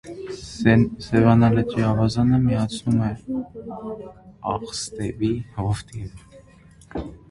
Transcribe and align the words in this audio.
Սևան 0.43 1.45
լճի 1.57 1.85
ավազանը 1.89 2.41
միացնում 2.47 2.97
է 3.11 3.13
Աղստևի 4.57 5.35
հովտի 5.61 6.07
հետ։ 6.07 7.11